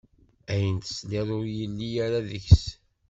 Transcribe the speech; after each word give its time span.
Ayen 0.53 0.77
tesliḍ 0.79 1.27
ur 1.39 1.45
yelli 1.57 1.89
ara 2.05 2.19
deg-s! 2.29 2.63